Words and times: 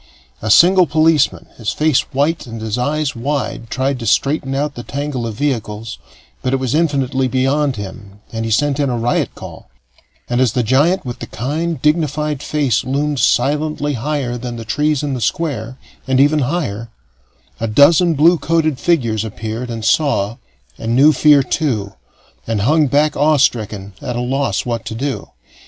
A 0.41 0.49
single 0.49 0.87
policeman, 0.87 1.45
his 1.59 1.69
face 1.71 1.99
white 2.11 2.47
and 2.47 2.59
his 2.59 2.75
eyes 2.75 3.15
wide, 3.15 3.69
tried 3.69 3.99
to 3.99 4.07
straighten 4.07 4.55
out 4.55 4.73
the 4.73 4.81
tangle 4.81 5.27
of 5.27 5.35
vehicles, 5.35 5.99
but 6.41 6.53
it 6.53 6.59
was 6.59 6.73
infinitely 6.73 7.27
beyond 7.27 7.75
him 7.75 8.19
and 8.31 8.43
he 8.43 8.49
sent 8.49 8.79
in 8.79 8.89
a 8.89 8.97
riot 8.97 9.35
call; 9.35 9.69
and 10.27 10.41
as 10.41 10.53
the 10.53 10.63
giant 10.63 11.05
with 11.05 11.19
the 11.19 11.27
kind, 11.27 11.79
dignified 11.83 12.41
face 12.41 12.83
loomed 12.83 13.19
silently 13.19 13.93
higher 13.93 14.39
than 14.39 14.55
the 14.55 14.65
trees 14.65 15.03
in 15.03 15.13
the 15.13 15.21
Square, 15.21 15.77
and 16.07 16.19
ever 16.19 16.39
higher, 16.45 16.89
a 17.59 17.67
dozen 17.67 18.15
blue 18.15 18.39
coated 18.39 18.79
figures 18.79 19.23
appeared, 19.23 19.69
and 19.69 19.85
saw, 19.85 20.37
and 20.79 20.95
knew 20.95 21.13
fear 21.13 21.43
too, 21.43 21.93
and 22.47 22.61
hung 22.61 22.87
back 22.87 23.15
awe 23.15 23.37
stricken, 23.37 23.93
at 24.01 24.15
a 24.15 24.19
loss 24.19 24.65
what 24.65 24.83
to 24.83 24.95
do. 24.95 25.27